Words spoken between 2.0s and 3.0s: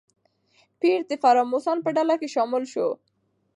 کې شامل شو.